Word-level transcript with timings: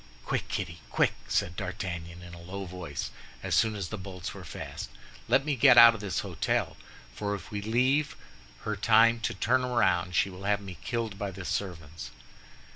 "Quick, 0.25 0.47
Kitty, 0.47 0.81
quick!" 0.89 1.13
said 1.27 1.55
D'Artagnan, 1.55 2.23
in 2.23 2.33
a 2.33 2.41
low 2.41 2.65
voice, 2.65 3.11
as 3.43 3.53
soon 3.53 3.75
as 3.75 3.89
the 3.89 3.99
bolts 3.99 4.33
were 4.33 4.43
fast, 4.43 4.89
"let 5.27 5.45
me 5.45 5.55
get 5.55 5.77
out 5.77 5.93
of 5.93 6.01
the 6.01 6.07
hôtel; 6.07 6.75
for 7.13 7.35
if 7.35 7.51
we 7.51 7.61
leave 7.61 8.15
her 8.61 8.75
time 8.75 9.19
to 9.19 9.35
turn 9.35 9.63
round, 9.63 10.15
she 10.15 10.31
will 10.31 10.45
have 10.45 10.59
me 10.59 10.79
killed 10.83 11.19
by 11.19 11.29
the 11.29 11.45
servants." 11.45 12.09